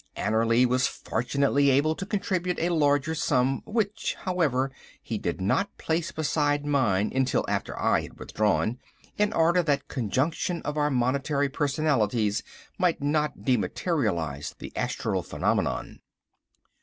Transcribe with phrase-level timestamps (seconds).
[0.17, 5.83] Annerly was fortunately able to contribute a larger sum, which, however, he was not to
[5.85, 8.79] place beside mine until after I had withdrawn,
[9.19, 12.41] in order that conjunction of our monetary personalities
[12.79, 15.99] might not dematerialise the astral phenomenon.